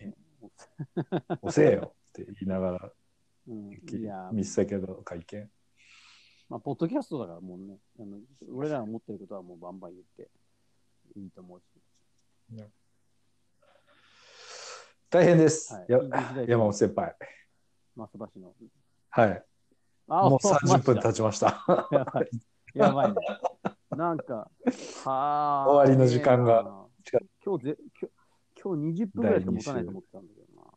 [1.42, 2.92] 遅えよって言いながら
[3.48, 5.50] うん、いや、見せたけど会見。
[6.50, 8.18] まあ、ポッドキャストだからもうね、あの
[8.54, 10.30] 俺らが思ってることはもうバンバン言って
[11.20, 11.64] いいと思うし。
[15.10, 15.74] 大変です。
[15.74, 15.86] はい
[16.48, 17.16] 山本先輩。
[17.96, 18.54] 松橋の。
[19.10, 19.44] はい。
[20.10, 21.66] あもう30分経経ちました。
[21.92, 22.30] やばい。
[22.74, 23.16] やばいね。
[23.92, 24.50] なんか、は
[25.06, 25.66] あ。
[25.68, 26.88] 終わりの時間が。
[27.46, 28.23] 今日ぜ今日
[28.64, 30.68] 今日20分ぐらいしか持たないと思ってたんだけどな。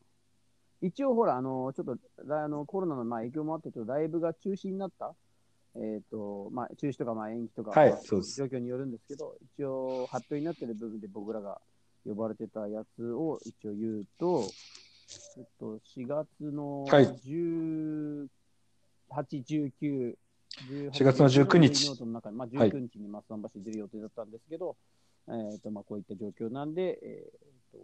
[0.82, 5.14] 一応ほら、あの、ちょっと、らあのコロナのまあ影響もあって、ちょっとライブが中止になった。
[5.76, 8.36] えっ、と、まあ、中止とかまあ延期とか、はいまあそうです。
[8.36, 11.60] 状況によるんですけど、一応発表になってる部分で僕らが
[12.04, 14.42] 呼ばれてたやつを一応言うと、
[15.38, 17.06] えっと、4月のはい。
[17.06, 18.28] 18、
[19.10, 20.14] 19、
[20.92, 21.88] 4月の19日。
[21.88, 22.70] ノートの中に、まあ、はい。
[22.70, 24.76] 19日にマスバシ出る予定だったんですけど、
[25.28, 27.78] えーとまあ、こういった状況なんで、えーと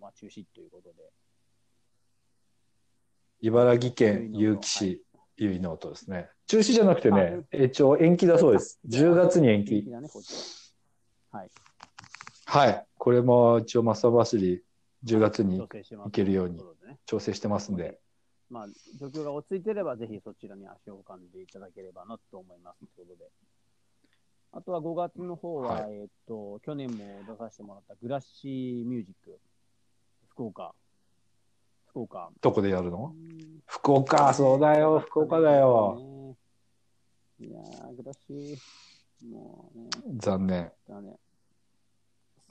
[0.00, 1.10] まあ、中止ということで。
[3.42, 5.02] 茨城県結城市
[5.36, 6.28] 結城ノートですね。
[6.46, 8.78] 中止じゃなくてね、一応延期だそうです。
[8.88, 9.84] 10月に延期。
[9.90, 10.08] だね、
[11.30, 11.50] ははい。
[12.44, 12.86] はい。
[12.98, 14.62] これも一応、松葉走り
[15.04, 16.60] 10月に行けるように
[17.06, 17.98] 調整してますんで、
[18.50, 18.66] まあ、
[18.98, 22.80] 状況が落ち着いてれば、ぜひそちらに足を運んでいただければなと思います。
[22.94, 23.30] ということで。
[24.52, 29.38] あとは5月の方は、はえーっと、去年も出させてもらったグラッシーミュージック、
[30.28, 30.74] 福岡。
[31.86, 32.30] 福岡。
[32.40, 33.14] どこでやるの？
[33.14, 36.36] うん福岡、そうだよ、福岡だよ。
[37.38, 37.46] ね。
[37.46, 40.72] いやー、グラッシー、もうね、残念。
[40.88, 41.16] だね。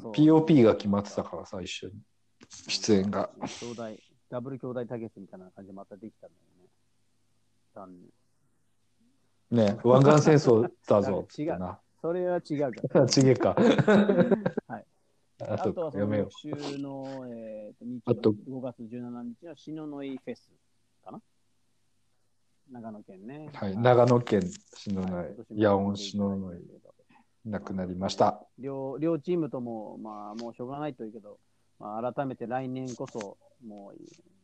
[0.01, 1.93] そう POP が決まってたからさ、一緒に。
[2.69, 3.29] 出演が。
[3.41, 6.69] 兄弟、ダブル兄弟対決みたいな感じでまたできたんだよね。
[7.75, 8.01] 残
[9.51, 9.65] 念。
[9.65, 11.79] ね、湾岸戦争だぞって違うな。
[12.01, 13.05] それは違うから。
[13.07, 13.55] ちげえか。
[14.67, 14.85] はい。
[15.41, 20.49] ああとはと、やめよその翌週の、えー、と日あと5月17日の篠ノ井フェス
[21.03, 21.21] かな？
[22.71, 23.49] 長野県ね。
[23.53, 23.57] う。
[23.57, 24.41] はい、長野県
[24.75, 26.59] 篠ノはい井、野音篠ノ井、
[27.45, 28.41] 亡くなりました。
[28.57, 31.39] 両両チームとも、まあ、もうしょうがないというけど、
[31.79, 33.93] まあ、改めて来年こそ、も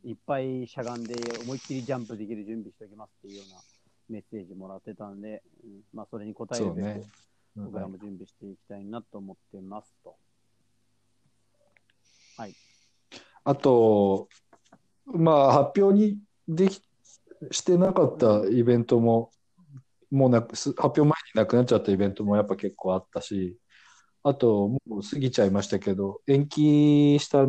[0.04, 3.60] ういっぱいしゃがんで思いっきりジャンプできる準備しておきますっていうような
[4.08, 7.02] メッセージもらってたんで、うんまあ、それに応えるべく、ね。
[7.56, 10.16] 僕らも準備していきたいなと思ってますと。
[13.44, 14.28] あと、
[15.06, 16.82] まあ、発表にでき
[17.52, 19.30] してなかったイベントも、
[20.10, 23.56] もうなくす発表前になくなっちゃったイベントもやっぱ結構あったし、
[24.24, 27.46] あと、もう過ぎちゃいましたけど、延期した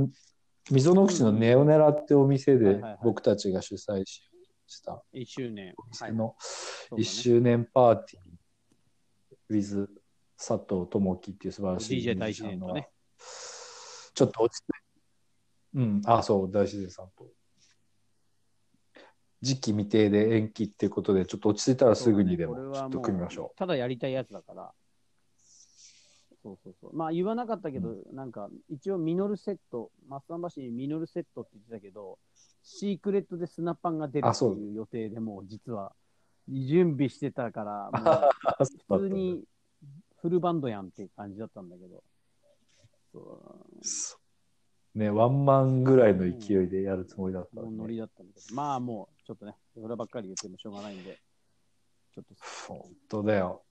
[0.70, 3.00] 溝の口のネオネラってお店ではいはいはい。
[3.04, 4.22] 僕たちが主催し
[4.68, 5.02] した。
[5.14, 5.74] 1周年。
[6.14, 7.02] のそうだね。
[7.02, 9.88] 1周年パーティー with
[10.38, 12.90] 佐藤智樹っていう素晴らしい DJ 大自然とね。
[14.14, 14.66] ちょっと落ちて、
[15.76, 17.28] うん、あ、そう、大自然さんと。
[19.42, 24.72] 時期未定で延期っていうことで、ちょっと落ち着いたらすぐにでもちょっと組みましょただやりたいやつだから。
[26.42, 26.96] そうそうそう。
[26.96, 32.18] まあ言わなかったけど、なんか一応ミノルセット、松山橋にミノルセットって言ってたけど、
[32.64, 35.94] シークレットで砂パンが出るっていう予定でもう実は
[36.50, 37.92] 準備してたから、
[38.90, 39.44] 普通に
[40.28, 42.04] フルバンドやんっていう感じだったんだけど。
[44.94, 47.78] ね、ワンマンぐらいの勢いでやるつもりだったのね。
[47.78, 51.18] ノリだったんだけど、まあもうちょっとね、そればっかり言ってもしょうがないんで、
[52.14, 52.36] ちょっと
[52.68, 53.64] 本当だよ。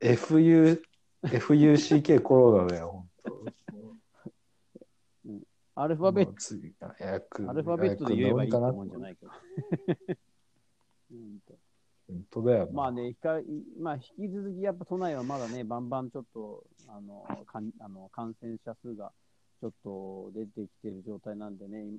[0.00, 0.82] FU、
[1.24, 3.06] FUCK コロナだよ、
[5.24, 5.42] 本
[5.76, 6.08] アルフ当。
[6.10, 6.86] ァベット
[7.48, 9.32] アルファベットで言えばいいってもんじゃないけど。
[11.12, 11.54] うんと
[12.12, 12.72] 本当だよな。
[12.72, 13.40] まあね、ひか
[13.80, 19.12] まあ、引き続きやっぱ都内はまだね、バンバンちょっとあのかんあの感染者数が
[19.60, 21.98] ちょっと出てきてる状態なんでね、い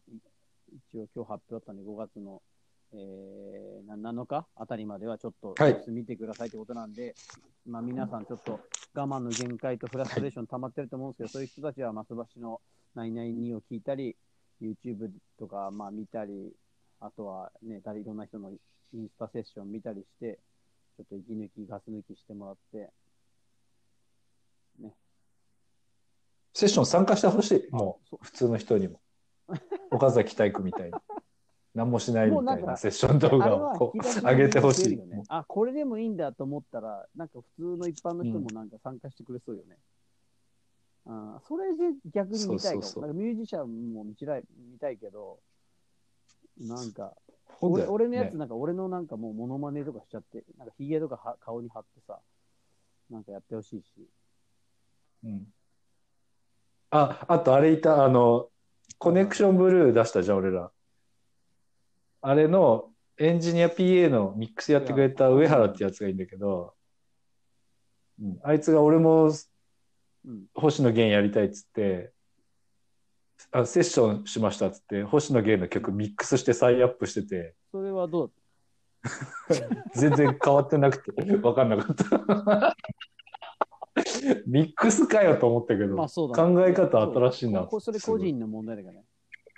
[0.91, 2.41] 一応今日発表あったんで、5月の、
[2.93, 5.55] えー、な7日あたりまではちょっと
[5.88, 7.16] 見てくださいってことなんで、
[7.66, 8.59] まあ皆さんちょっと
[8.93, 12.61] 我慢の限界とフラストレーション溜まってると思うんですけど、そういう人たちは松橋の
[12.95, 14.16] ナイナイ2を聞いたり、
[14.61, 15.09] YouTube
[15.39, 16.53] とかまあ見たり、
[16.99, 18.51] あとはね、誰いろんな人の
[18.94, 20.39] インスタセッション見たりして、
[20.98, 22.91] ちょっと息抜き、ガス抜きしてもらって、
[26.54, 27.68] セッション参加してほしい。
[27.72, 29.02] もそうう、普通の人にも。
[29.91, 30.94] 岡崎体育みたいに。
[31.74, 35.00] 何もしないみたいなセッション動画をこう上げてほしい。
[35.28, 39.78] あ、これでもいいんだと思ったら、なんか普通の一般の人もなんか参加してくれそうよね。
[41.06, 42.82] あーそれで逆に見たいかも。
[42.84, 45.39] そうそうミュージシャンも見たい見たいけど、
[46.60, 47.16] なんか、
[47.62, 52.20] 俺俺のやつねなんか俺のなんかもうモノマネとかしちゃって、なんかヒゲとかは顔に貼ってさ、
[53.10, 54.08] なんかやってほしいし。
[55.24, 55.47] うん
[56.95, 58.49] あ、あとあれいた、あの、
[58.99, 60.72] コネクションブルー出したじゃん、俺ら。
[62.22, 66.76] あれのエンジニア PA のミックスやってくれた上原ってやつがいいんだけど、
[68.22, 69.32] うんあいつが俺も
[70.26, 70.45] うん。
[70.54, 72.14] 星野源やりたいっつって、
[73.52, 78.32] あセッションしましたっつって、星野源の曲ミックスして再アップしてて、それはどう？
[79.96, 82.76] 全然変わってなくて分かんなかった。
[84.48, 87.64] ミックスかよと思ったけど、まあそうだね考え方新しいな。
[87.64, 89.06] こそれ個人の問題だからね。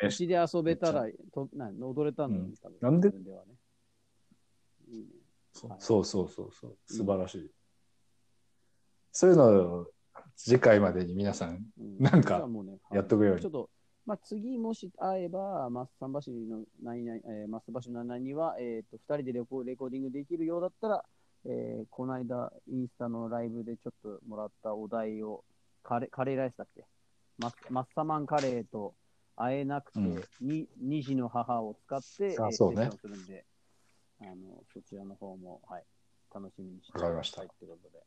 [0.03, 3.09] え口で遊べたらとな踊れたんだうんなんで？
[3.09, 3.53] 自分はね。
[4.89, 5.05] いいね。
[5.69, 7.51] はいそうそうそうそう、素晴らしい。
[9.13, 9.45] そういうの
[9.83, 9.87] を
[10.35, 11.97] 次回までに皆さんうん。
[11.99, 12.47] なんか
[12.91, 13.41] やっとくように。
[13.41, 13.69] ちょっと、
[14.05, 21.03] まあ、次もし会えば、マッサン橋の何々、えー、マッサン橋の何々は、えっ、と、二人でレコレコーディングできるようだったら、
[21.45, 25.43] えー、この間、インスタのライブでちょっともらったお題を、
[25.83, 26.85] カレー、カレーライスだっけ？
[27.37, 28.95] マッマッサマンカレーと
[29.35, 30.23] 会えなくて、うん。
[30.41, 33.45] に二児の母を使って、えーあそうねするんで、
[34.21, 35.83] あの、そちらの方も、はい、
[36.33, 37.41] 楽しみにしてわかりました。
[37.41, 38.03] くださいってことで。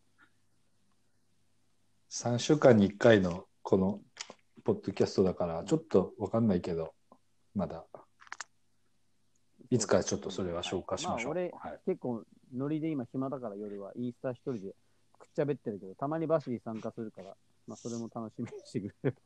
[2.21, 4.01] 3週間に1回のこの
[4.65, 6.93] ポッドキャストだから、ちょっと分かんないけど、
[7.55, 7.85] まだ、
[9.71, 11.35] いつかちょっとそれは消化しましょう。
[11.35, 12.25] はいまあ、はい俺、結構、
[12.57, 14.75] ノリで今暇だから夜はインスタ一人で
[15.17, 17.37] くっちゃべってるけど、たまにバシリ参加するから、
[17.69, 19.17] まあ、それも楽しみにしてくれる。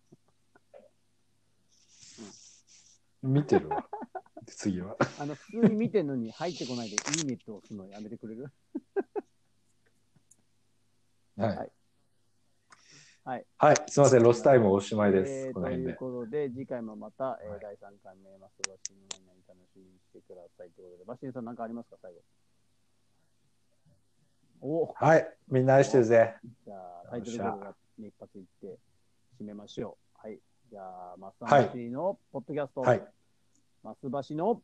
[3.23, 3.87] 見てるわ。
[4.47, 4.99] 次は。
[5.19, 8.53] あの、普通に見てんのに入ってこないで、いいねって押すのやめてくれる？
[11.39, 11.57] はい。
[11.57, 11.73] はい
[13.25, 13.45] はい。
[13.57, 13.77] はい。
[13.89, 14.23] すみません。
[14.23, 15.33] ロスタイムおしまいです。
[15.47, 15.95] えーこの辺で。
[15.95, 22.19] ということで、次回もまた、えーはい第3回目、マスバシの何々楽しみにしてくださいということで、バシリさん何かありますか、最後。
[24.61, 25.37] おはい。
[25.49, 26.35] みんな愛してるぜ。
[26.65, 28.79] じゃあ、タイトルコールが一発いって
[29.41, 30.27] 締めましょう。
[30.27, 30.39] はい。
[30.71, 33.03] じゃあ、マスはいバシのポッドキャスト、はい。
[33.85, 34.63] マスバシの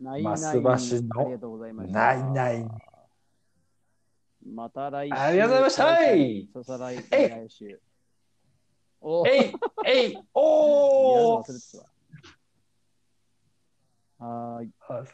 [0.00, 1.98] ないないマスバシのありがとうございました。
[1.98, 2.89] ないない
[4.46, 5.14] また来週。
[5.14, 5.82] ありがとうございました
[6.64, 7.80] ささ来来週。
[9.02, 9.54] おえい
[9.86, 11.44] えい おー
[14.18, 14.70] はーい。
[14.88, 15.04] あ